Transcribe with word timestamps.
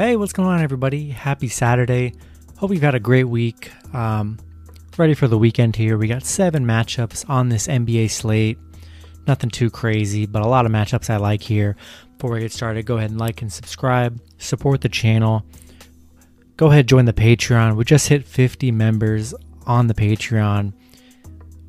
Hey, 0.00 0.16
what's 0.16 0.32
going 0.32 0.48
on, 0.48 0.62
everybody? 0.62 1.10
Happy 1.10 1.48
Saturday. 1.48 2.14
Hope 2.56 2.70
you've 2.70 2.80
had 2.80 2.94
a 2.94 2.98
great 2.98 3.24
week. 3.24 3.70
Um, 3.94 4.38
ready 4.96 5.12
for 5.12 5.28
the 5.28 5.36
weekend 5.36 5.76
here. 5.76 5.98
We 5.98 6.08
got 6.08 6.24
seven 6.24 6.64
matchups 6.64 7.28
on 7.28 7.50
this 7.50 7.66
NBA 7.66 8.08
slate. 8.08 8.56
Nothing 9.26 9.50
too 9.50 9.68
crazy, 9.68 10.24
but 10.24 10.40
a 10.40 10.48
lot 10.48 10.64
of 10.64 10.72
matchups 10.72 11.10
I 11.10 11.18
like 11.18 11.42
here. 11.42 11.76
Before 12.16 12.30
we 12.30 12.40
get 12.40 12.50
started, 12.50 12.86
go 12.86 12.96
ahead 12.96 13.10
and 13.10 13.20
like 13.20 13.42
and 13.42 13.52
subscribe, 13.52 14.18
support 14.38 14.80
the 14.80 14.88
channel. 14.88 15.44
Go 16.56 16.68
ahead, 16.68 16.86
join 16.86 17.04
the 17.04 17.12
Patreon. 17.12 17.76
We 17.76 17.84
just 17.84 18.08
hit 18.08 18.24
50 18.24 18.70
members 18.70 19.34
on 19.66 19.86
the 19.86 19.94
Patreon. 19.94 20.72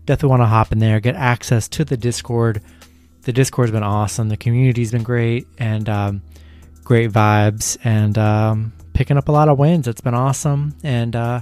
Definitely 0.05 0.29
want 0.29 0.43
to 0.43 0.47
hop 0.47 0.71
in 0.71 0.79
there, 0.79 1.01
get 1.01 1.15
access 1.15 1.67
to 1.67 1.83
the 1.83 1.97
Discord. 1.97 2.61
The 3.23 3.33
Discord's 3.33 3.73
been 3.73 3.83
awesome. 3.83 4.29
The 4.29 4.37
community's 4.37 4.93
been 4.93 5.03
great, 5.03 5.47
and 5.57 5.89
um, 5.89 6.21
great 6.83 7.11
vibes 7.11 7.77
and 7.83 8.17
um, 8.17 8.73
picking 8.93 9.17
up 9.17 9.29
a 9.29 9.31
lot 9.31 9.49
of 9.49 9.57
wins. 9.57 9.87
It's 9.87 10.01
been 10.01 10.13
awesome. 10.13 10.75
And 10.83 11.15
uh, 11.15 11.41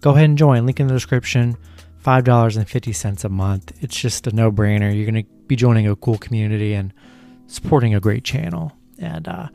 go 0.00 0.10
ahead 0.10 0.24
and 0.24 0.38
join. 0.38 0.66
Link 0.66 0.80
in 0.80 0.86
the 0.86 0.94
description. 0.94 1.56
$5.50 2.04 3.24
a 3.24 3.28
month. 3.28 3.72
It's 3.80 3.98
just 3.98 4.26
a 4.26 4.34
no 4.34 4.50
brainer. 4.50 4.94
You're 4.94 5.10
going 5.10 5.24
to 5.24 5.30
be 5.46 5.56
joining 5.56 5.86
a 5.86 5.96
cool 5.96 6.18
community 6.18 6.72
and 6.72 6.94
supporting 7.46 7.94
a 7.94 8.00
great 8.00 8.24
channel. 8.24 8.72
And 8.98 9.28
uh, 9.28 9.48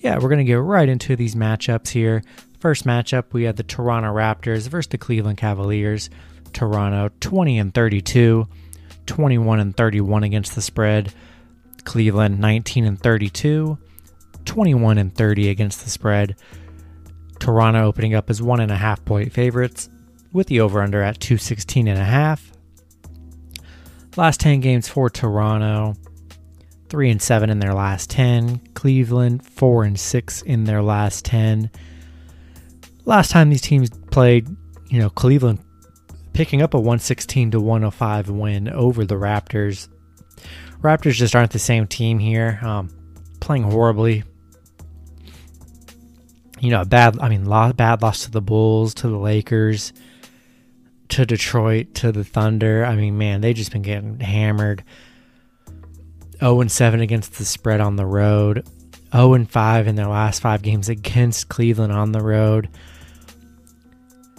yeah, 0.00 0.16
we're 0.16 0.28
going 0.28 0.38
to 0.38 0.44
get 0.44 0.54
right 0.54 0.88
into 0.88 1.16
these 1.16 1.34
matchups 1.34 1.88
here. 1.88 2.22
First 2.60 2.84
matchup, 2.84 3.32
we 3.32 3.44
have 3.44 3.56
the 3.56 3.62
Toronto 3.62 4.08
Raptors 4.12 4.68
versus 4.68 4.88
the 4.88 4.98
Cleveland 4.98 5.38
Cavaliers. 5.38 6.10
Toronto 6.52 7.10
20 7.20 7.58
and 7.58 7.72
32, 7.72 8.46
21 9.06 9.60
and 9.60 9.76
31 9.76 10.22
against 10.24 10.54
the 10.54 10.62
spread. 10.62 11.12
Cleveland 11.84 12.38
19 12.38 12.84
and 12.84 13.00
32, 13.00 13.78
21 14.44 14.98
and 14.98 15.14
30 15.14 15.48
against 15.48 15.84
the 15.84 15.90
spread. 15.90 16.36
Toronto 17.38 17.84
opening 17.84 18.14
up 18.14 18.30
as 18.30 18.40
one 18.40 18.60
and 18.60 18.70
a 18.70 18.76
half 18.76 19.04
point 19.04 19.32
favorites 19.32 19.88
with 20.32 20.46
the 20.46 20.60
over 20.60 20.80
under 20.80 21.02
at 21.02 21.20
216 21.20 21.88
and 21.88 21.98
a 21.98 22.04
half. 22.04 22.52
Last 24.16 24.40
10 24.40 24.60
games 24.60 24.88
for 24.88 25.08
Toronto, 25.08 25.94
3 26.88 27.10
and 27.10 27.22
7 27.22 27.50
in 27.50 27.58
their 27.58 27.74
last 27.74 28.10
10. 28.10 28.58
Cleveland 28.74 29.44
4 29.46 29.84
and 29.84 29.98
6 29.98 30.42
in 30.42 30.64
their 30.64 30.82
last 30.82 31.24
10. 31.24 31.70
Last 33.04 33.30
time 33.30 33.50
these 33.50 33.62
teams 33.62 33.90
played, 34.10 34.48
you 34.88 34.98
know, 34.98 35.10
Cleveland 35.10 35.60
picking 36.32 36.62
up 36.62 36.74
a 36.74 36.78
116 36.78 37.52
to 37.52 37.60
105 37.60 38.30
win 38.30 38.68
over 38.68 39.04
the 39.04 39.14
Raptors. 39.14 39.88
Raptors 40.80 41.14
just 41.14 41.34
aren't 41.34 41.52
the 41.52 41.58
same 41.58 41.86
team 41.86 42.18
here. 42.18 42.58
Um, 42.62 42.90
playing 43.40 43.64
horribly, 43.64 44.24
you 46.62 46.70
know, 46.70 46.84
bad. 46.84 47.18
I 47.18 47.28
mean, 47.28 47.44
bad 47.74 48.02
loss 48.02 48.24
to 48.24 48.30
the 48.30 48.40
Bulls, 48.40 48.94
to 48.94 49.08
the 49.08 49.18
Lakers, 49.18 49.92
to 51.08 51.26
Detroit, 51.26 51.92
to 51.96 52.12
the 52.12 52.22
Thunder. 52.22 52.84
I 52.84 52.94
mean, 52.94 53.18
man, 53.18 53.40
they've 53.40 53.54
just 53.54 53.72
been 53.72 53.82
getting 53.82 54.20
hammered. 54.20 54.84
0 56.38 56.60
and 56.60 56.70
7 56.70 57.00
against 57.00 57.34
the 57.34 57.44
spread 57.44 57.80
on 57.80 57.96
the 57.96 58.06
road. 58.06 58.64
0 59.12 59.34
and 59.34 59.50
5 59.50 59.88
in 59.88 59.96
their 59.96 60.06
last 60.06 60.40
five 60.40 60.62
games 60.62 60.88
against 60.88 61.48
Cleveland 61.48 61.92
on 61.92 62.12
the 62.12 62.22
road. 62.22 62.68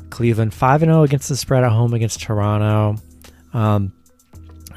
Cleveland 0.09 0.53
5 0.53 0.83
and 0.83 0.91
0 0.91 1.03
against 1.03 1.27
the 1.27 1.35
spread 1.35 1.65
at 1.65 1.73
home 1.73 1.93
against 1.93 2.21
Toronto. 2.21 3.01
Um, 3.53 3.91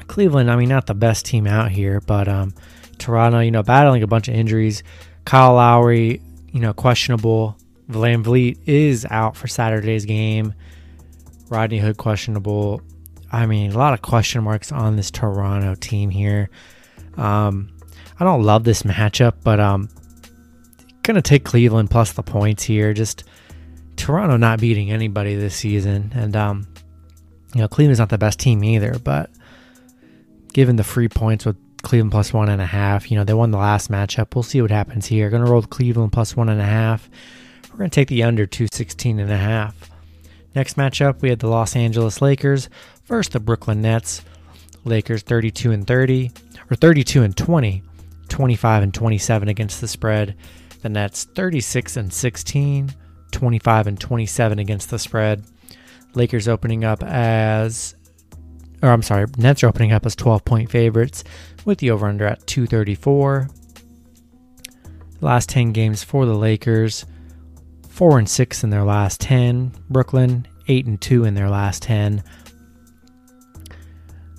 Cleveland, 0.07 0.51
I 0.51 0.57
mean, 0.57 0.69
not 0.69 0.85
the 0.85 0.93
best 0.93 1.25
team 1.25 1.47
out 1.47 1.71
here, 1.71 2.01
but 2.01 2.27
um, 2.27 2.53
Toronto, 2.97 3.39
you 3.39 3.51
know, 3.51 3.63
battling 3.63 4.03
a 4.03 4.07
bunch 4.07 4.27
of 4.27 4.35
injuries. 4.35 4.83
Kyle 5.23 5.53
Lowry 5.53 6.21
you 6.51 6.59
know, 6.59 6.73
questionable. 6.73 7.57
VanVleet 7.89 8.59
is 8.65 9.05
out 9.09 9.35
for 9.35 9.47
Saturday's 9.47 10.05
game. 10.05 10.53
Rodney 11.49 11.79
Hood 11.79 11.97
questionable. 11.97 12.81
I 13.31 13.45
mean, 13.45 13.71
a 13.71 13.77
lot 13.77 13.93
of 13.93 14.01
question 14.01 14.43
marks 14.43 14.71
on 14.71 14.95
this 14.95 15.11
Toronto 15.11 15.75
team 15.75 16.09
here. 16.09 16.49
Um, 17.15 17.69
I 18.19 18.23
don't 18.23 18.43
love 18.43 18.63
this 18.63 18.83
matchup, 18.83 19.35
but 19.43 19.59
um, 19.59 19.89
gonna 21.03 21.21
take 21.21 21.43
Cleveland 21.43 21.89
plus 21.89 22.13
the 22.13 22.23
points 22.23 22.63
here. 22.63 22.93
Just 22.93 23.23
Toronto 23.95 24.37
not 24.37 24.59
beating 24.59 24.91
anybody 24.91 25.35
this 25.35 25.55
season, 25.55 26.11
and 26.15 26.35
um, 26.35 26.67
you 27.53 27.61
know 27.61 27.67
Cleveland's 27.67 27.99
not 27.99 28.09
the 28.09 28.17
best 28.17 28.39
team 28.39 28.63
either. 28.63 28.97
But 28.99 29.29
given 30.53 30.75
the 30.75 30.83
free 30.83 31.09
points 31.09 31.45
with 31.45 31.57
Cleveland 31.87 32.11
plus 32.11 32.33
one 32.33 32.49
and 32.49 32.61
a 32.61 32.65
half. 32.65 33.09
You 33.09 33.17
know, 33.17 33.23
they 33.23 33.33
won 33.33 33.51
the 33.51 33.57
last 33.57 33.89
matchup. 33.89 34.35
We'll 34.35 34.43
see 34.43 34.61
what 34.61 34.71
happens 34.71 35.05
here. 35.05 35.29
Going 35.29 35.45
to 35.45 35.49
roll 35.49 35.61
Cleveland 35.61 36.11
plus 36.11 36.35
one 36.35 36.49
and 36.49 36.59
a 36.59 36.65
half. 36.65 37.09
We're 37.71 37.77
going 37.77 37.89
to 37.89 37.95
take 37.95 38.09
the 38.09 38.23
under 38.23 38.45
216 38.45 39.19
and 39.19 39.31
a 39.31 39.37
half. 39.37 39.89
Next 40.53 40.75
matchup, 40.75 41.21
we 41.21 41.29
had 41.29 41.39
the 41.39 41.47
Los 41.47 41.77
Angeles 41.77 42.21
Lakers 42.21 42.67
versus 43.05 43.31
the 43.31 43.39
Brooklyn 43.39 43.81
Nets. 43.81 44.21
Lakers 44.83 45.21
32 45.21 45.71
and 45.71 45.87
30, 45.87 46.31
or 46.69 46.75
32 46.75 47.23
and 47.23 47.37
20, 47.37 47.83
25 48.27 48.83
and 48.83 48.93
27 48.93 49.47
against 49.47 49.79
the 49.79 49.87
spread. 49.87 50.35
The 50.81 50.89
Nets 50.89 51.23
36 51.23 51.95
and 51.95 52.11
16, 52.11 52.93
25 53.31 53.87
and 53.87 53.99
27 53.99 54.59
against 54.59 54.89
the 54.89 54.99
spread. 54.99 55.45
Lakers 56.15 56.47
opening 56.49 56.83
up 56.83 57.01
as 57.03 57.95
or 58.81 58.89
I'm 58.89 59.01
sorry, 59.01 59.25
Nets 59.37 59.63
are 59.63 59.67
opening 59.67 59.91
up 59.91 60.05
as 60.05 60.15
12 60.15 60.45
point 60.45 60.69
favorites 60.69 61.23
with 61.65 61.79
the 61.79 61.91
over 61.91 62.07
under 62.07 62.25
at 62.25 62.45
234. 62.47 63.49
Last 65.19 65.49
10 65.49 65.71
games 65.71 66.03
for 66.03 66.25
the 66.25 66.35
Lakers 66.35 67.05
4 67.89 68.19
and 68.19 68.29
6 68.29 68.63
in 68.63 68.69
their 68.69 68.83
last 68.83 69.19
10. 69.21 69.71
Brooklyn 69.89 70.47
8 70.67 70.85
and 70.85 71.01
2 71.01 71.23
in 71.23 71.33
their 71.33 71.49
last 71.49 71.81
10. 71.83 72.23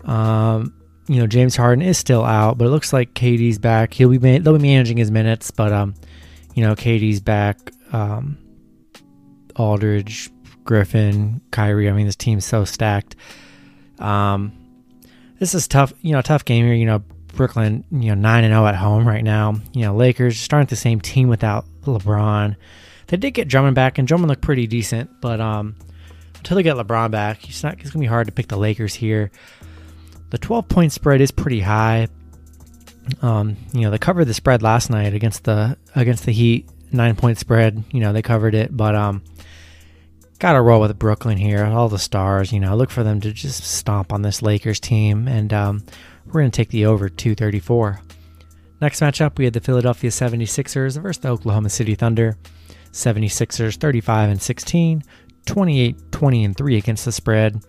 Um, 0.05 0.73
you 1.09 1.17
know, 1.17 1.27
James 1.27 1.57
Harden 1.57 1.83
is 1.83 1.99
still 1.99 2.25
out, 2.25 2.59
but 2.59 2.67
it 2.67 2.71
looks 2.71 2.93
like 2.93 3.15
KD's 3.15 3.59
back. 3.59 3.95
He'll 3.95 4.11
be 4.11 4.19
they'll 4.19 4.57
be 4.57 4.63
managing 4.63 4.97
his 4.97 5.11
minutes, 5.11 5.51
but 5.51 5.73
um, 5.73 5.95
you 6.55 6.63
know, 6.63 6.75
KD's 6.75 7.21
back. 7.21 7.73
Um, 7.93 8.39
Aldridge, 9.57 10.31
Griffin, 10.65 11.41
Kyrie. 11.51 11.89
I 11.89 11.93
mean, 11.93 12.07
this 12.07 12.17
team's 12.17 12.45
so 12.45 12.65
stacked. 12.65 13.17
Um, 14.01 14.53
this 15.39 15.55
is 15.55 15.69
tough, 15.69 15.93
you 16.03 16.13
know, 16.13 16.23
tough 16.23 16.45
game 16.45 16.65
here. 16.65 16.75
You 16.75 16.87
know, 16.87 17.03
Brooklyn, 17.35 17.85
you 17.91 18.09
know, 18.09 18.15
nine 18.15 18.45
and 18.45 18.53
zero 18.53 18.65
oh 18.65 18.67
at 18.67 18.75
home 18.75 19.07
right 19.07 19.25
now. 19.25 19.55
You 19.73 19.83
know, 19.83 19.97
Lakers 19.97 20.39
starting 20.39 20.67
the 20.67 20.77
same 20.77 21.01
team 21.01 21.29
without 21.29 21.65
LeBron. 21.83 22.57
They 23.07 23.17
did 23.17 23.33
get 23.33 23.49
Drummond 23.49 23.75
back, 23.75 23.99
and 23.99 24.07
Drummond 24.07 24.29
looked 24.29 24.43
pretty 24.43 24.67
decent, 24.67 25.21
but 25.21 25.41
um, 25.41 25.77
until 26.37 26.57
they 26.57 26.63
get 26.63 26.77
LeBron 26.77 27.11
back, 27.11 27.49
it's 27.49 27.63
not. 27.63 27.81
It's 27.81 27.91
gonna 27.91 28.03
be 28.03 28.07
hard 28.07 28.27
to 28.27 28.33
pick 28.33 28.49
the 28.49 28.57
Lakers 28.57 28.95
here. 28.95 29.31
The 30.31 30.39
12 30.39 30.69
point 30.69 30.93
spread 30.93 31.21
is 31.21 31.31
pretty 31.31 31.61
high. 31.61 32.09
Um, 33.23 33.57
you 33.73 33.83
know, 33.83 33.91
they 33.91 33.99
covered 33.99 34.27
the 34.27 34.35
spread 34.35 34.63
last 34.63 34.91
night 34.91 35.15
against 35.15 35.45
the 35.45 35.79
against 35.95 36.27
the 36.27 36.33
Heat, 36.33 36.69
nine 36.93 37.17
point 37.17 37.39
spread. 37.39 37.83
You 37.93 38.01
know, 38.01 38.13
they 38.13 38.23
covered 38.23 38.55
it, 38.55 38.77
but 38.77 38.95
um, 38.95 39.23
got 40.39 40.53
to 40.53 40.63
roll 40.63 40.81
with 40.81 40.99
Brooklyn 40.99 41.37
here. 41.37 41.65
All 41.65 41.89
the 41.89 41.99
stars, 41.99 42.53
you 42.53 42.61
know, 42.61 42.77
look 42.77 42.91
for 42.91 43.03
them 43.03 43.21
to 43.21 43.33
just 43.33 43.65
stomp 43.65 44.13
on 44.13 44.23
this 44.23 44.43
Lakers 44.43 44.81
team. 44.81 45.27
And 45.29 45.53
um, 45.53 45.85
we're 46.27 46.41
going 46.41 46.51
to 46.51 46.57
take 46.57 46.71
the 46.71 46.87
over 46.87 47.09
234. 47.09 48.01
Next 48.81 49.01
matchup, 49.01 49.39
we 49.39 49.45
had 49.45 49.55
the 49.55 49.61
Philadelphia 49.61 50.11
76ers 50.11 51.01
versus 51.01 51.21
the 51.21 51.29
Oklahoma 51.29 51.71
City 51.71 51.95
Thunder. 51.95 52.37
76ers 52.93 53.77
35 53.77 54.31
and 54.31 54.43
16, 54.43 55.03
28 55.47 56.13
20 56.13 56.45
and 56.45 56.57
3 56.57 56.77
against 56.77 57.05
the 57.05 57.13
spread. 57.13 57.63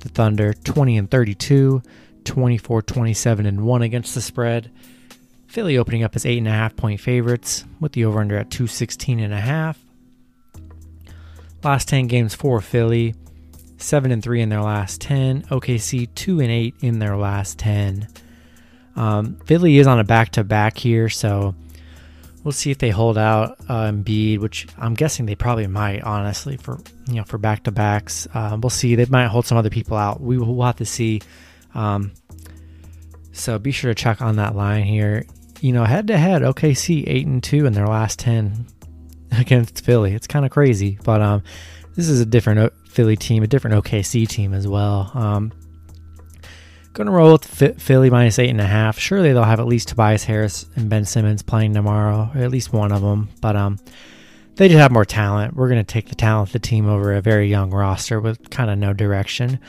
The 0.00 0.08
Thunder 0.08 0.52
20 0.52 0.98
and 0.98 1.10
32, 1.10 1.82
24 2.24 2.82
27 2.82 3.46
and 3.46 3.64
1 3.66 3.82
against 3.82 4.14
the 4.14 4.20
spread. 4.20 4.70
Philly 5.46 5.78
opening 5.78 6.02
up 6.02 6.16
as 6.16 6.24
8.5 6.24 6.76
point 6.76 7.00
favorites 7.00 7.64
with 7.80 7.92
the 7.92 8.04
over 8.04 8.20
under 8.20 8.36
at 8.36 8.50
216 8.50 9.20
and 9.20 9.32
a 9.32 9.40
half. 9.40 9.85
Last 11.62 11.88
10 11.88 12.06
games 12.06 12.34
for 12.34 12.60
Philly, 12.60 13.14
7 13.78 14.10
and 14.10 14.22
3 14.22 14.42
in 14.42 14.48
their 14.48 14.62
last 14.62 15.00
10. 15.00 15.42
OKC 15.44 16.08
2 16.14 16.40
and 16.40 16.50
8 16.50 16.74
in 16.80 16.98
their 16.98 17.16
last 17.16 17.58
10. 17.58 18.08
Um, 18.96 19.36
Philly 19.44 19.78
is 19.78 19.86
on 19.86 19.98
a 19.98 20.04
back 20.04 20.30
to 20.32 20.44
back 20.44 20.78
here, 20.78 21.08
so 21.08 21.54
we'll 22.42 22.52
see 22.52 22.70
if 22.70 22.78
they 22.78 22.90
hold 22.90 23.18
out 23.18 23.58
uh, 23.68 23.90
Embiid, 23.90 24.38
which 24.38 24.66
I'm 24.78 24.94
guessing 24.94 25.26
they 25.26 25.34
probably 25.34 25.66
might, 25.66 26.02
honestly, 26.02 26.56
for 26.56 26.78
you 27.06 27.16
know 27.16 27.24
for 27.24 27.38
back 27.38 27.64
to 27.64 27.70
backs. 27.70 28.26
Uh, 28.32 28.56
we'll 28.60 28.70
see. 28.70 28.94
They 28.94 29.04
might 29.06 29.26
hold 29.26 29.46
some 29.46 29.58
other 29.58 29.68
people 29.70 29.96
out. 29.96 30.20
We 30.20 30.38
will 30.38 30.54
we'll 30.54 30.66
have 30.66 30.76
to 30.76 30.86
see. 30.86 31.20
Um, 31.74 32.12
so 33.32 33.58
be 33.58 33.70
sure 33.70 33.92
to 33.92 33.94
check 33.94 34.22
on 34.22 34.36
that 34.36 34.56
line 34.56 34.84
here. 34.84 35.26
You 35.60 35.72
know, 35.72 35.84
head 35.84 36.06
to 36.06 36.16
head, 36.16 36.42
OKC 36.42 37.04
eight 37.06 37.26
and 37.26 37.42
two 37.42 37.66
in 37.66 37.74
their 37.74 37.86
last 37.86 38.18
ten 38.18 38.66
against 39.40 39.84
Philly. 39.84 40.14
It's 40.14 40.26
kind 40.26 40.44
of 40.44 40.50
crazy, 40.50 40.98
but 41.04 41.20
um, 41.20 41.42
this 41.94 42.08
is 42.08 42.20
a 42.20 42.26
different 42.26 42.72
Philly 42.88 43.16
team, 43.16 43.42
a 43.42 43.46
different 43.46 43.84
OKC 43.84 44.28
team 44.28 44.54
as 44.54 44.66
well. 44.66 45.10
Um, 45.14 45.52
to 47.04 47.12
roll 47.12 47.32
with 47.32 47.80
Philly 47.80 48.08
minus 48.08 48.38
eight 48.38 48.48
and 48.48 48.60
a 48.60 48.66
half. 48.66 48.98
Surely 48.98 49.32
they'll 49.32 49.44
have 49.44 49.60
at 49.60 49.66
least 49.66 49.88
Tobias 49.88 50.24
Harris 50.24 50.64
and 50.76 50.88
Ben 50.88 51.04
Simmons 51.04 51.42
playing 51.42 51.74
tomorrow, 51.74 52.30
or 52.34 52.40
at 52.40 52.50
least 52.50 52.72
one 52.72 52.90
of 52.90 53.02
them. 53.02 53.28
But 53.42 53.54
um, 53.54 53.78
they 54.54 54.68
just 54.68 54.78
have 54.78 54.90
more 54.90 55.04
talent. 55.04 55.54
We're 55.54 55.68
to 55.84 55.92
take 55.92 56.08
the 56.08 56.14
talent 56.14 56.48
of 56.48 56.52
the 56.54 56.58
team 56.58 56.88
over 56.88 57.14
a 57.14 57.20
very 57.20 57.48
young 57.48 57.70
roster 57.70 58.18
with 58.18 58.48
kind 58.48 58.70
of 58.70 58.78
no 58.78 58.94
direction. 58.94 59.60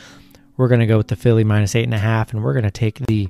We're 0.55 0.69
to 0.79 0.85
go 0.85 0.97
with 0.97 1.09
the 1.09 1.17
Philly 1.17 1.43
minus 1.43 1.75
eight 1.75 1.83
and 1.83 1.93
a 1.93 1.99
half, 1.99 2.31
and 2.31 2.41
we're 2.41 2.53
to 2.63 2.71
take 2.71 2.99
the 2.99 3.27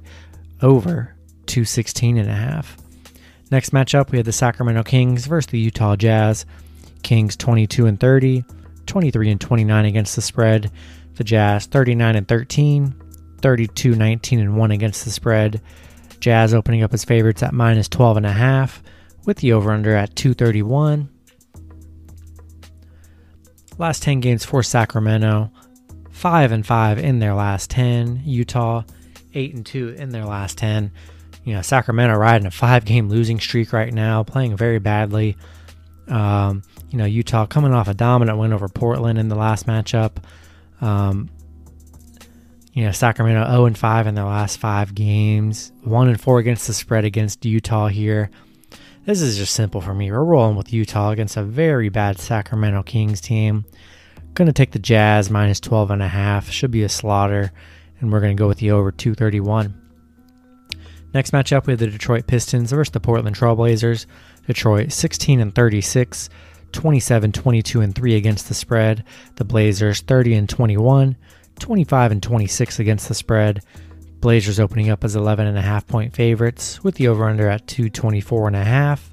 over 0.61 1.15
216 1.47 2.17
and 2.17 2.29
a 2.29 2.33
half. 2.33 2.77
Next 3.49 3.71
matchup, 3.71 4.11
we 4.11 4.17
have 4.17 4.25
the 4.25 4.33
Sacramento 4.33 4.83
Kings 4.83 5.25
versus 5.25 5.49
the 5.49 5.59
Utah 5.59 5.95
Jazz. 5.95 6.45
Kings 7.01 7.37
22 7.37 7.85
and 7.85 7.99
30, 7.99 8.43
23 8.85 9.31
and 9.31 9.39
29 9.39 9.85
against 9.85 10.15
the 10.15 10.21
spread. 10.21 10.71
The 11.15 11.23
Jazz 11.23 11.65
39 11.65 12.15
and 12.15 12.27
13, 12.27 12.95
32 13.41 13.95
19 13.95 14.39
and 14.39 14.57
1 14.57 14.71
against 14.71 15.05
the 15.05 15.11
spread. 15.11 15.61
Jazz 16.19 16.53
opening 16.53 16.83
up 16.83 16.93
as 16.93 17.05
favorites 17.05 17.43
at 17.43 17.53
minus 17.53 17.87
12 17.87 18.17
and 18.17 18.25
a 18.25 18.31
half 18.31 18.83
with 19.25 19.37
the 19.37 19.53
over 19.53 19.71
under 19.71 19.95
at 19.95 20.15
231. 20.15 21.09
Last 23.77 24.03
10 24.03 24.19
games 24.19 24.43
for 24.43 24.63
Sacramento, 24.63 25.51
5 26.09 26.51
and 26.51 26.65
5 26.65 26.97
in 26.97 27.19
their 27.19 27.35
last 27.35 27.69
10. 27.69 28.23
Utah 28.25 28.83
8 29.33 29.53
and 29.53 29.65
2 29.65 29.89
in 29.89 30.09
their 30.09 30.25
last 30.25 30.57
10. 30.57 30.91
You 31.47 31.53
know, 31.53 31.61
Sacramento 31.61 32.13
riding 32.17 32.45
a 32.45 32.51
5 32.51 32.83
game 32.83 33.07
losing 33.07 33.39
streak 33.39 33.71
right 33.71 33.93
now, 33.93 34.21
playing 34.21 34.57
very 34.57 34.79
badly. 34.79 35.37
Um, 36.09 36.61
you 36.89 36.97
know, 36.97 37.05
Utah 37.05 37.45
coming 37.45 37.73
off 37.73 37.87
a 37.87 37.93
dominant 37.93 38.37
win 38.37 38.51
over 38.51 38.67
Portland 38.67 39.17
in 39.17 39.29
the 39.29 39.35
last 39.35 39.65
matchup. 39.65 40.17
Um, 40.81 41.29
you 42.73 42.83
know, 42.83 42.91
Sacramento 42.91 43.49
0 43.49 43.63
and 43.63 43.77
5 43.77 44.07
in 44.07 44.15
their 44.15 44.25
last 44.25 44.59
5 44.59 44.93
games, 44.93 45.71
1 45.85 46.09
and 46.09 46.19
4 46.19 46.39
against 46.39 46.67
the 46.67 46.73
spread 46.73 47.05
against 47.05 47.45
Utah 47.45 47.87
here. 47.87 48.29
This 49.05 49.21
is 49.21 49.37
just 49.37 49.53
simple 49.55 49.79
for 49.79 49.93
me. 49.93 50.11
We're 50.11 50.25
rolling 50.25 50.57
with 50.57 50.73
Utah 50.73 51.11
against 51.11 51.37
a 51.37 51.43
very 51.43 51.87
bad 51.87 52.19
Sacramento 52.19 52.83
Kings 52.83 53.21
team. 53.21 53.63
Going 54.33 54.47
to 54.47 54.53
take 54.53 54.71
the 54.71 54.79
Jazz 54.79 55.29
minus 55.29 55.61
12 55.61 55.91
and 55.91 56.03
a 56.03 56.09
half. 56.09 56.49
Should 56.49 56.71
be 56.71 56.83
a 56.83 56.89
slaughter. 56.89 57.53
And 58.01 58.11
we're 58.11 58.19
going 58.19 58.35
to 58.35 58.39
go 58.39 58.49
with 58.49 58.57
the 58.57 58.71
over 58.71 58.91
231. 58.91 59.86
Next 61.17 61.31
matchup, 61.31 61.65
we 61.65 61.71
have 61.71 61.79
the 61.79 61.87
Detroit 61.87 62.27
Pistons 62.27 62.71
versus 62.71 62.91
the 62.91 62.99
Portland 62.99 63.35
Trailblazers. 63.35 64.05
Detroit 64.45 64.91
16 64.91 65.39
and 65.39 65.55
36, 65.55 66.29
27 66.73 67.31
22 67.31 67.81
and 67.81 67.95
3 67.95 68.15
against 68.15 68.47
the 68.47 68.53
spread. 68.53 69.03
The 69.33 69.43
Blazers 69.43 70.01
30 70.01 70.35
and 70.35 70.47
21, 70.47 71.17
25 71.57 72.11
and 72.11 72.21
26 72.21 72.79
against 72.79 73.07
the 73.07 73.15
spread. 73.15 73.63
Blazers 74.19 74.59
opening 74.59 74.91
up 74.91 75.03
as 75.03 75.15
11 75.15 75.47
and 75.47 75.57
a 75.57 75.61
half 75.63 75.87
point 75.87 76.13
favorites 76.13 76.83
with 76.83 76.93
the 76.93 77.07
over 77.07 77.27
under 77.27 77.49
at 77.49 77.65
224 77.65 78.45
and 78.45 78.55
a 78.55 78.63
half. 78.63 79.09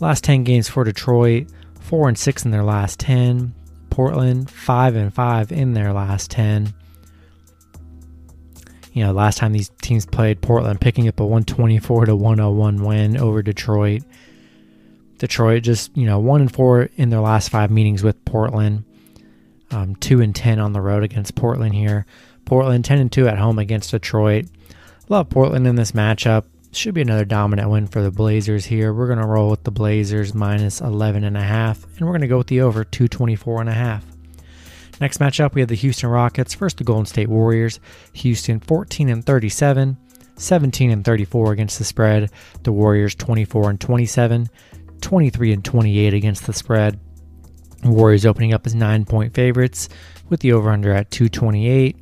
Last 0.00 0.24
10 0.24 0.42
games 0.42 0.68
for 0.68 0.82
Detroit, 0.82 1.46
4 1.82 2.08
and 2.08 2.18
6 2.18 2.44
in 2.44 2.50
their 2.50 2.64
last 2.64 2.98
10. 2.98 3.54
Portland 3.90 4.50
5 4.50 4.96
and 4.96 5.14
5 5.14 5.52
in 5.52 5.74
their 5.74 5.92
last 5.92 6.32
10. 6.32 6.74
You 8.94 9.02
know, 9.02 9.12
last 9.12 9.38
time 9.38 9.52
these 9.52 9.70
teams 9.82 10.06
played 10.06 10.40
Portland 10.40 10.80
picking 10.80 11.08
up 11.08 11.18
a 11.18 11.24
124 11.24 12.06
to 12.06 12.16
101 12.16 12.84
win 12.84 13.16
over 13.16 13.42
Detroit. 13.42 14.04
Detroit 15.18 15.64
just, 15.64 15.94
you 15.96 16.06
know, 16.06 16.20
1 16.20 16.42
and 16.42 16.52
4 16.52 16.90
in 16.94 17.10
their 17.10 17.20
last 17.20 17.50
5 17.50 17.72
meetings 17.72 18.04
with 18.04 18.24
Portland. 18.24 18.84
Um, 19.72 19.96
2 19.96 20.20
and 20.20 20.32
10 20.32 20.60
on 20.60 20.72
the 20.72 20.80
road 20.80 21.02
against 21.02 21.34
Portland 21.34 21.74
here. 21.74 22.06
Portland 22.44 22.84
10 22.84 22.98
and 23.00 23.10
2 23.10 23.26
at 23.26 23.38
home 23.38 23.58
against 23.58 23.90
Detroit. 23.90 24.46
Love 25.08 25.28
Portland 25.28 25.66
in 25.66 25.74
this 25.74 25.90
matchup. 25.90 26.44
Should 26.70 26.94
be 26.94 27.02
another 27.02 27.24
dominant 27.24 27.70
win 27.70 27.88
for 27.88 28.00
the 28.00 28.12
Blazers 28.12 28.66
here. 28.66 28.92
We're 28.92 29.08
going 29.08 29.18
to 29.18 29.26
roll 29.26 29.50
with 29.50 29.64
the 29.64 29.72
Blazers 29.72 30.34
minus 30.34 30.80
11 30.80 31.24
and 31.24 31.36
a 31.36 31.42
half 31.42 31.84
and 31.96 32.06
we're 32.06 32.12
going 32.12 32.20
to 32.20 32.28
go 32.28 32.38
with 32.38 32.46
the 32.46 32.60
over 32.60 32.84
224 32.84 33.60
and 33.60 33.70
a 33.70 33.74
half. 33.74 34.13
Next 35.04 35.18
matchup 35.18 35.52
we 35.52 35.60
have 35.60 35.68
the 35.68 35.74
Houston 35.74 36.08
Rockets 36.08 36.54
versus 36.54 36.78
the 36.78 36.84
Golden 36.84 37.04
State 37.04 37.28
Warriors. 37.28 37.78
Houston 38.14 38.58
14 38.58 39.10
and 39.10 39.22
37, 39.22 39.98
17 40.36 40.90
and 40.90 41.04
34 41.04 41.52
against 41.52 41.78
the 41.78 41.84
spread. 41.84 42.30
The 42.62 42.72
Warriors 42.72 43.14
24 43.14 43.68
and 43.68 43.78
27, 43.78 44.48
23 45.02 45.52
and 45.52 45.62
28 45.62 46.14
against 46.14 46.46
the 46.46 46.54
spread. 46.54 46.98
Warriors 47.84 48.24
opening 48.24 48.54
up 48.54 48.64
as 48.64 48.74
9 48.74 49.04
point 49.04 49.34
favorites 49.34 49.90
with 50.30 50.40
the 50.40 50.52
over 50.52 50.70
under 50.70 50.94
at 50.94 51.10
228. 51.10 51.98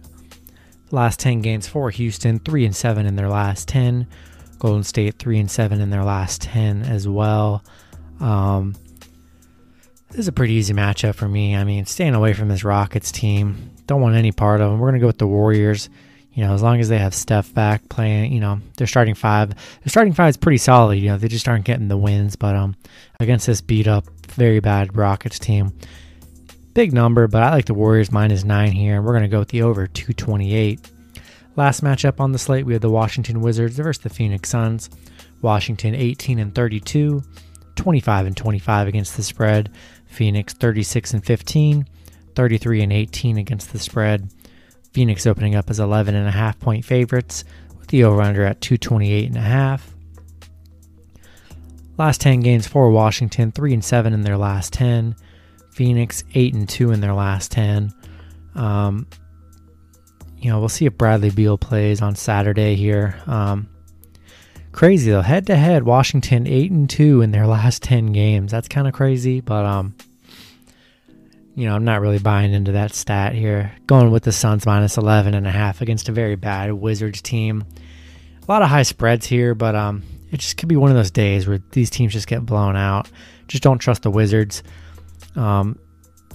Last 0.93 1.19
10 1.19 1.43
games 1.43 1.67
for 1.67 1.91
Houston, 1.91 2.39
3 2.39 2.67
and 2.67 2.77
7 2.77 3.05
in 3.05 3.17
their 3.17 3.29
last 3.29 3.67
10. 3.67 4.07
Golden 4.61 4.85
State 4.85 5.19
3 5.19 5.41
and 5.41 5.51
7 5.51 5.81
in 5.81 5.91
their 5.91 6.05
last 6.05 6.43
10 6.43 6.85
as 6.85 7.09
well. 7.09 7.65
Um, 8.21 8.77
this 10.13 10.21
is 10.21 10.29
a 10.29 10.33
pretty 10.33 10.55
easy 10.55 10.73
matchup 10.73 11.15
for 11.15 11.29
me. 11.29 11.57
I 11.57 11.65
mean, 11.65 11.85
staying 11.87 12.15
away 12.15 12.33
from 12.33 12.49
this 12.49 12.65
Rockets 12.65 13.11
team. 13.11 13.71
Don't 13.87 14.01
want 14.01 14.15
any 14.15 14.33
part 14.33 14.61
of 14.61 14.71
them. 14.71 14.79
We're 14.79 14.89
going 14.89 15.01
to 15.01 15.05
go 15.05 15.09
with 15.09 15.19
the 15.19 15.27
Warriors. 15.27 15.89
You 16.33 16.45
know, 16.45 16.55
as 16.55 16.63
long 16.63 16.81
as 16.81 16.89
they 16.89 16.99
have 16.99 17.15
Steph 17.15 17.53
back 17.53 17.87
playing, 17.91 18.33
you 18.33 18.41
know, 18.41 18.61
their 18.79 18.87
starting 18.87 19.15
five. 19.15 19.51
Their 19.51 19.89
starting 19.89 20.15
five 20.15 20.31
is 20.31 20.37
pretty 20.39 20.59
solid. 20.59 20.99
You 20.99 21.11
know, 21.11 21.19
they 21.19 21.29
just 21.29 21.49
aren't 21.49 21.67
getting 21.67 21.89
the 21.89 21.99
wins. 21.99 22.37
But 22.37 22.57
um, 22.57 22.77
against 23.21 23.47
this 23.47 23.61
beat 23.61 23.87
up, 23.87 24.05
very 24.29 24.61
bad 24.61 24.97
Rockets 24.97 25.39
team, 25.39 25.73
Big 26.75 26.95
number, 26.95 27.29
but 27.29 27.43
I 27.43 27.51
like 27.51 27.67
the 27.67 27.75
Warriors 27.75 28.11
minus 28.11 28.45
nine 28.45 28.73
here, 28.73 28.97
and 28.97 29.05
we're 29.05 29.13
going 29.13 29.25
to 29.25 29.29
go 29.29 29.41
with 29.41 29.49
the 29.49 29.61
over 29.61 29.87
228. 29.87 30.81
Last 31.55 31.85
matchup 31.85 32.19
on 32.19 32.33
the 32.33 32.39
slate, 32.39 32.65
we 32.65 32.73
have 32.73 32.81
the 32.81 32.89
Washington 32.89 33.43
Wizards 33.43 33.77
versus 33.77 34.03
the 34.03 34.09
Phoenix 34.09 34.49
Suns. 34.49 34.89
Washington 35.43 35.95
18 35.95 36.39
and 36.39 36.55
32, 36.55 37.23
25 37.77 38.27
and 38.27 38.35
25 38.35 38.89
against 38.89 39.19
the 39.19 39.23
spread. 39.23 39.71
Phoenix 40.13 40.53
36 40.53 41.15
and 41.15 41.25
15, 41.25 41.87
33 42.35 42.83
and 42.83 42.93
18 42.93 43.39
against 43.39 43.73
the 43.73 43.79
spread. 43.79 44.31
Phoenix 44.93 45.27
opening 45.27 45.55
up 45.55 45.71
as 45.71 45.81
11 45.81 46.15
and 46.15 46.29
a 46.29 46.33
half 46.33 46.59
point 46.61 46.85
favorites 46.85 47.45
with 47.79 47.89
the 47.89 48.05
over 48.05 48.21
under 48.21 48.45
at 48.45 48.61
228 48.61 49.29
and 49.29 49.37
a 49.37 49.41
half. 49.41 49.95
Last 51.99 52.21
10 52.21 52.41
games 52.41 52.67
for 52.67 52.91
Washington, 52.91 53.53
3 53.53 53.75
and 53.75 53.85
7 53.85 54.13
in 54.13 54.23
their 54.23 54.39
last 54.39 54.73
10. 54.73 55.15
Phoenix 55.73 56.23
eight 56.35 56.55
and 56.55 56.69
two 56.69 56.93
in 56.93 57.01
their 57.01 57.15
last 57.15 57.51
ten. 57.51 57.93
Um, 58.55 59.07
you 60.37 60.51
know, 60.51 60.61
we'll 60.61 60.69
see 60.69 60.87
if 60.87 60.97
Bradley 60.99 61.31
Beal 61.31 61.57
plays 61.57 62.03
on 62.03 62.15
Saturday 62.15 62.75
here. 62.75 63.21
Um, 63.27 63.69
crazy 64.73 65.11
though, 65.11 65.23
head 65.23 65.47
to 65.47 65.57
head, 65.57 65.85
Washington 65.85 66.47
eight 66.47 66.71
and 66.71 66.89
two 66.89 67.21
in 67.21 67.31
their 67.31 67.47
last 67.47 67.83
ten 67.83 68.13
games. 68.13 68.51
That's 68.51 68.69
kind 68.69 68.89
of 68.89 68.95
crazy, 68.95 69.41
but 69.41 69.65
um, 69.65 69.95
you 71.55 71.67
know, 71.67 71.75
I'm 71.75 71.85
not 71.85 72.01
really 72.01 72.19
buying 72.19 72.53
into 72.53 72.73
that 72.73 72.95
stat 72.95 73.35
here. 73.35 73.73
Going 73.87 74.11
with 74.11 74.25
the 74.25 74.33
Suns 74.33 74.65
minus 74.65 74.97
11 74.97 75.35
and 75.35 75.47
a 75.47 75.51
half 75.51 75.81
against 75.81 76.09
a 76.09 76.13
very 76.13 76.35
bad 76.35 76.73
Wizards 76.73 77.21
team. 77.21 77.65
A 78.43 78.51
lot 78.51 78.63
of 78.63 78.69
high 78.69 78.83
spreads 78.83 79.27
here, 79.27 79.55
but 79.55 79.75
um, 79.75 80.03
it 80.31 80.41
just 80.41 80.57
could 80.57 80.69
be 80.69 80.77
one 80.77 80.91
of 80.91 80.97
those 80.97 81.11
days 81.11 81.47
where 81.47 81.61
these 81.73 81.91
teams 81.91 82.15
just 82.15 82.27
get 82.27 82.47
blown 82.47 82.75
out. 82.75 83.11
Just 83.49 83.63
don't 83.63 83.79
trust 83.79 84.03
the 84.03 84.11
Wizards. 84.11 84.63
Um, 85.37 85.79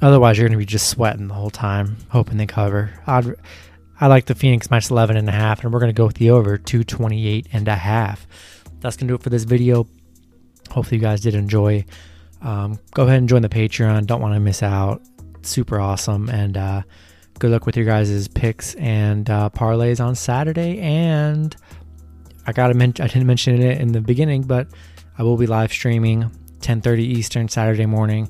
otherwise, 0.01 0.37
you're 0.37 0.47
going 0.47 0.57
to 0.57 0.61
be 0.61 0.65
just 0.65 0.89
sweating 0.89 1.27
the 1.27 1.33
whole 1.33 1.49
time, 1.49 1.97
hoping 2.09 2.37
they 2.37 2.45
cover. 2.45 2.91
I'd, 3.07 3.35
I 3.99 4.07
like 4.07 4.25
the 4.25 4.35
Phoenix 4.35 4.69
minus 4.69 4.91
11 4.91 5.17
and 5.17 5.27
a 5.27 5.31
half, 5.31 5.63
and 5.63 5.73
we're 5.73 5.79
going 5.79 5.93
to 5.93 5.97
go 5.97 6.05
with 6.05 6.17
the 6.17 6.29
over 6.29 6.57
228 6.57 7.47
and 7.51 7.67
a 7.67 7.75
half. 7.75 8.27
That's 8.79 8.95
going 8.95 9.07
to 9.07 9.11
do 9.11 9.15
it 9.15 9.23
for 9.23 9.29
this 9.29 9.43
video. 9.43 9.87
Hopefully, 10.69 10.97
you 10.97 11.01
guys 11.01 11.21
did 11.21 11.33
enjoy. 11.33 11.85
Um, 12.41 12.79
go 12.91 13.03
ahead 13.03 13.17
and 13.17 13.27
join 13.27 13.41
the 13.41 13.49
Patreon. 13.49 14.05
Don't 14.05 14.21
want 14.21 14.35
to 14.35 14.39
miss 14.39 14.61
out. 14.61 15.01
Super 15.41 15.79
awesome. 15.79 16.29
And 16.29 16.57
uh, 16.57 16.83
good 17.39 17.51
luck 17.51 17.65
with 17.65 17.75
your 17.75 17.85
guys' 17.85 18.27
picks 18.27 18.75
and 18.75 19.29
uh, 19.29 19.49
parlays 19.49 20.03
on 20.03 20.13
Saturday. 20.13 20.79
And 20.79 21.55
I 22.45 22.51
got 22.51 22.67
to 22.67 22.75
mention, 22.75 23.03
I 23.03 23.07
didn't 23.07 23.25
mention 23.25 23.61
it 23.61 23.81
in 23.81 23.93
the 23.93 24.01
beginning, 24.01 24.43
but 24.43 24.67
I 25.17 25.23
will 25.23 25.37
be 25.37 25.47
live 25.47 25.71
streaming 25.71 26.29
10:30 26.59 26.99
Eastern 26.99 27.47
Saturday 27.47 27.85
morning 27.85 28.29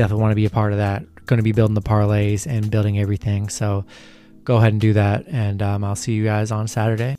definitely 0.00 0.22
want 0.22 0.32
to 0.32 0.36
be 0.36 0.46
a 0.46 0.50
part 0.50 0.72
of 0.72 0.78
that. 0.78 1.04
Going 1.26 1.38
to 1.38 1.44
be 1.44 1.52
building 1.52 1.74
the 1.74 1.82
parlays 1.82 2.46
and 2.46 2.70
building 2.70 2.98
everything. 2.98 3.48
So 3.48 3.84
go 4.50 4.56
ahead 4.56 4.72
and 4.72 4.80
do 4.80 4.92
that. 4.94 5.28
And 5.28 5.62
um, 5.62 5.84
I'll 5.84 5.94
see 5.94 6.12
you 6.12 6.24
guys 6.24 6.50
on 6.50 6.66
Saturday. 6.66 7.14